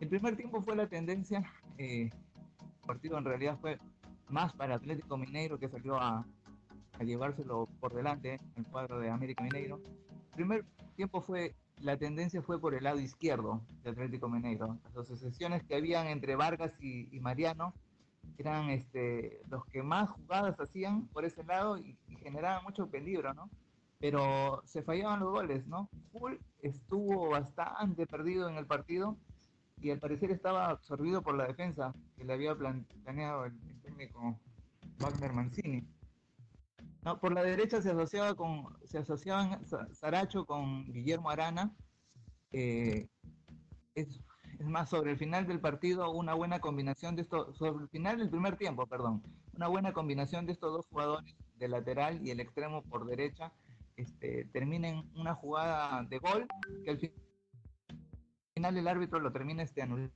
[0.00, 3.78] El primer tiempo fue la tendencia, eh, el partido en realidad fue
[4.28, 6.26] más para Atlético Mineiro que salió a,
[6.98, 9.80] a llevárselo por delante el cuadro de América Mineiro.
[10.30, 10.64] El primer
[10.96, 14.78] tiempo fue la tendencia fue por el lado izquierdo de Atlético Mineiro.
[14.84, 17.72] Las asociaciones que habían entre Vargas y, Mariano
[18.38, 23.32] eran este, los que más jugadas hacían por ese lado y, y, generaban mucho peligro,
[23.34, 23.50] ¿no?
[23.98, 25.88] Pero se fallaban los goles, ¿no?
[26.12, 29.16] Full estuvo bastante perdido en el partido
[29.80, 34.38] y al parecer estaba absorbido por la defensa que le había planeado el, el técnico
[34.98, 35.86] Wagner Mancini.
[37.02, 41.72] No, por la derecha se asociaba con, se asociaban Saracho con Guillermo Arana.
[42.50, 43.06] Eh,
[43.94, 44.20] es,
[44.58, 48.18] es, más, sobre el final del partido, una buena combinación de estos, sobre el final
[48.18, 49.22] del primer tiempo, perdón,
[49.54, 53.52] una buena combinación de estos dos jugadores, de lateral y el extremo por derecha,
[53.96, 56.46] este, termina en una jugada de gol
[56.84, 56.98] que al
[58.68, 60.14] el árbitro lo termina este, anulando